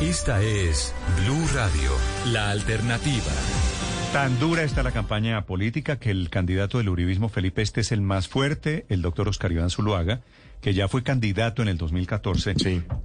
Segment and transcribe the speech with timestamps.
[0.00, 0.92] Esta es
[1.22, 1.90] Blue Radio,
[2.32, 3.30] la alternativa.
[4.12, 8.00] Tan dura está la campaña política que el candidato del uribismo Felipe Este es el
[8.00, 10.22] más fuerte, el doctor Oscar Iván Zuluaga,
[10.60, 12.56] que ya fue candidato en el 2014,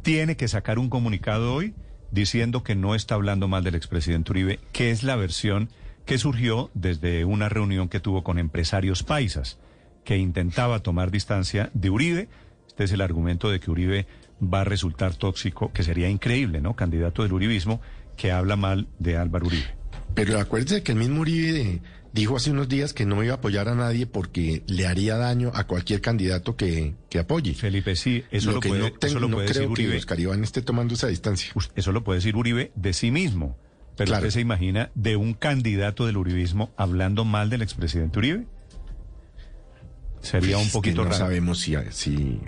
[0.00, 1.74] tiene que sacar un comunicado hoy
[2.10, 5.68] diciendo que no está hablando mal del expresidente Uribe, que es la versión
[6.06, 9.58] que surgió desde una reunión que tuvo con empresarios paisas,
[10.04, 12.28] que intentaba tomar distancia de Uribe.
[12.66, 14.06] Este es el argumento de que Uribe
[14.42, 16.74] va a resultar tóxico, que sería increíble, ¿no?
[16.76, 17.80] Candidato del uribismo
[18.16, 19.76] que habla mal de Álvaro Uribe.
[20.14, 21.80] Pero acuérdese que el mismo Uribe
[22.12, 25.52] dijo hace unos días que no iba a apoyar a nadie porque le haría daño
[25.54, 27.54] a cualquier candidato que, que apoye.
[27.54, 29.92] Felipe, sí, eso lo, puede, eso lo puede decir Uribe.
[29.92, 31.52] Que Oscar Iván esté tomando esa distancia.
[31.76, 33.56] Eso lo puede decir Uribe de sí mismo.
[33.96, 38.46] Pero usted se imagina de un candidato del uribismo hablando mal del expresidente Uribe.
[40.20, 41.24] Sería Pues un poquito que no raro.
[41.24, 42.40] sabemos si, si,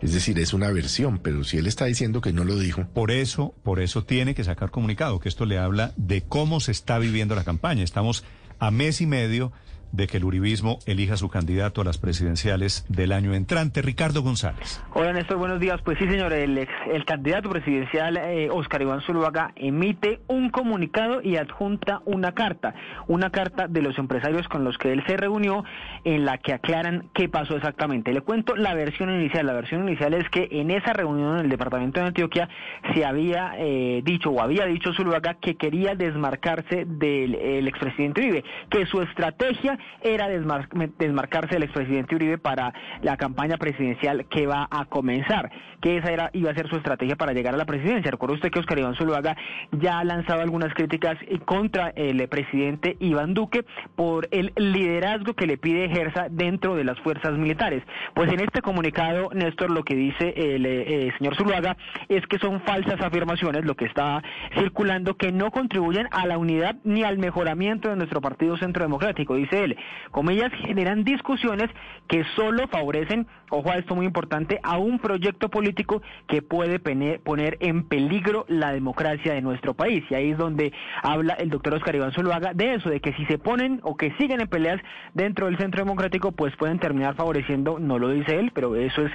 [0.00, 2.86] es decir, es una versión, pero si él está diciendo que no lo dijo.
[2.94, 6.72] Por eso, por eso tiene que sacar comunicado, que esto le habla de cómo se
[6.72, 7.82] está viviendo la campaña.
[7.82, 8.24] Estamos
[8.58, 9.52] a mes y medio
[9.92, 14.82] de que el uribismo elija su candidato a las presidenciales del año entrante, Ricardo González.
[14.94, 15.80] Hola Néstor, buenos días.
[15.82, 21.20] Pues sí, señor, el, ex- el candidato presidencial eh, Oscar Iván Zuluaga emite un comunicado
[21.22, 22.74] y adjunta una carta,
[23.08, 25.64] una carta de los empresarios con los que él se reunió
[26.04, 28.12] en la que aclaran qué pasó exactamente.
[28.12, 29.46] Le cuento la versión inicial.
[29.46, 32.48] La versión inicial es que en esa reunión en el departamento de Antioquia
[32.94, 38.44] se había eh, dicho o había dicho Zuluaga que quería desmarcarse del el expresidente Uribe,
[38.70, 44.68] que su estrategia era desmar- desmarcarse del expresidente Uribe para la campaña presidencial que va
[44.70, 45.50] a comenzar,
[45.80, 48.10] que esa era iba a ser su estrategia para llegar a la presidencia.
[48.10, 49.36] Recuerda usted que Oscar Iván Zuluaga
[49.72, 53.64] ya ha lanzado algunas críticas contra el presidente Iván Duque
[53.96, 57.82] por el liderazgo que le pide ejerza dentro de las fuerzas militares.
[58.14, 61.76] Pues en este comunicado, Néstor, lo que dice el eh, eh, señor Zuluaga
[62.08, 64.22] es que son falsas afirmaciones, lo que está
[64.58, 69.34] circulando, que no contribuyen a la unidad ni al mejoramiento de nuestro partido centro democrático,
[69.36, 69.69] dice él.
[70.10, 71.70] Como ellas generan discusiones
[72.08, 77.56] que solo favorecen, ojo a esto muy importante, a un proyecto político que puede poner
[77.60, 80.04] en peligro la democracia de nuestro país.
[80.10, 80.72] Y ahí es donde
[81.02, 84.12] habla el doctor Oscar Iván Zuluaga de eso, de que si se ponen o que
[84.18, 84.80] siguen en peleas
[85.14, 89.12] dentro del centro democrático, pues pueden terminar favoreciendo, no lo dice él, pero eso es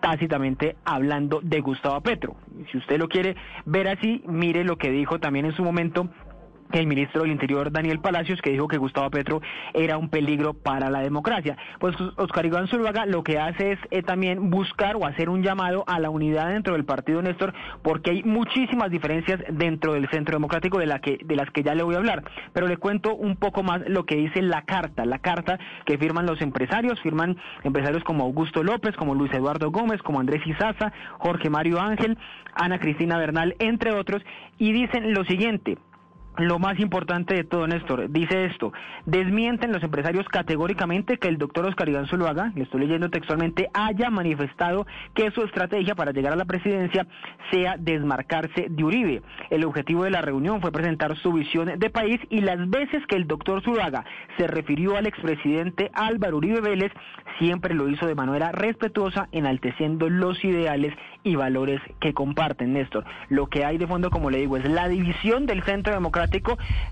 [0.00, 2.36] tácitamente hablando de Gustavo Petro.
[2.70, 6.08] Si usted lo quiere ver así, mire lo que dijo también en su momento
[6.72, 9.40] el ministro del Interior Daniel Palacios que dijo que Gustavo Petro
[9.74, 11.56] era un peligro para la democracia.
[11.78, 15.84] Pues Oscar Iván Zuluaga lo que hace es eh, también buscar o hacer un llamado
[15.86, 20.78] a la unidad dentro del partido Néstor porque hay muchísimas diferencias dentro del centro democrático
[20.78, 23.36] de la que de las que ya le voy a hablar, pero le cuento un
[23.36, 28.04] poco más lo que dice la carta, la carta que firman los empresarios, firman empresarios
[28.04, 32.18] como Augusto López, como Luis Eduardo Gómez, como Andrés Izaza, Jorge Mario Ángel,
[32.54, 34.22] Ana Cristina Bernal, entre otros,
[34.58, 35.78] y dicen lo siguiente:
[36.38, 38.72] lo más importante de todo, Néstor, dice esto,
[39.06, 44.10] desmienten los empresarios categóricamente que el doctor Oscar Iván Zuluaga, le estoy leyendo textualmente, haya
[44.10, 47.06] manifestado que su estrategia para llegar a la presidencia
[47.50, 49.22] sea desmarcarse de Uribe.
[49.50, 53.16] El objetivo de la reunión fue presentar su visión de país y las veces que
[53.16, 54.04] el doctor Zuluaga
[54.36, 56.92] se refirió al expresidente Álvaro Uribe Vélez,
[57.38, 63.04] siempre lo hizo de manera respetuosa, enalteciendo los ideales y valores que comparten, Néstor.
[63.28, 66.25] Lo que hay de fondo, como le digo, es la división del centro democrático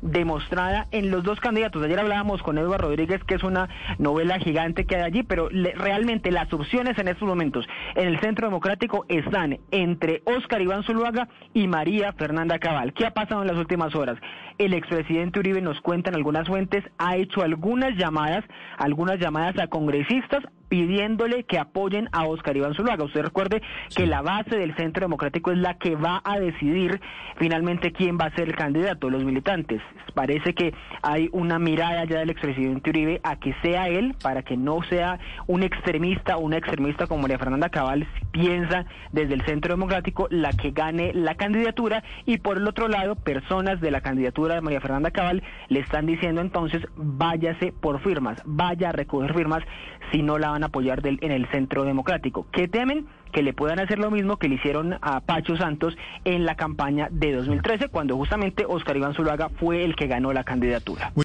[0.00, 1.82] demostrada en los dos candidatos.
[1.82, 5.72] Ayer hablábamos con Eduardo Rodríguez, que es una novela gigante que hay allí, pero le-
[5.72, 11.28] realmente las opciones en estos momentos en el centro democrático están entre Óscar Iván Zuluaga
[11.54, 12.92] y María Fernanda Cabal.
[12.92, 14.18] ¿Qué ha pasado en las últimas horas?
[14.58, 18.44] El expresidente Uribe nos cuenta en algunas fuentes, ha hecho algunas llamadas,
[18.78, 23.04] algunas llamadas a congresistas pidiéndole que apoyen a Oscar Iván Zuluaga.
[23.04, 23.60] Usted recuerde
[23.94, 26.98] que la base del Centro Democrático es la que va a decidir
[27.36, 29.82] finalmente quién va a ser el candidato, los militantes.
[30.14, 30.72] Parece que
[31.02, 35.18] hay una mirada ya del expresidente Uribe a que sea él, para que no sea
[35.46, 40.50] un extremista o una extremista como María Fernanda Cabal piensa desde el Centro Democrático la
[40.52, 44.80] que gane la candidatura y por el otro lado personas de la candidatura de María
[44.80, 49.62] Fernanda Cabal le están diciendo entonces váyase por firmas, vaya a recoger firmas
[50.10, 52.46] si no la van a apoyar del- en el centro democrático.
[52.52, 53.06] ¿Qué temen?
[53.32, 55.96] Que le puedan hacer lo mismo que le hicieron a Pacho Santos
[56.26, 60.44] en la campaña de 2013, cuando justamente Oscar Iván Zuluaga fue el que ganó la
[60.44, 61.12] candidatura.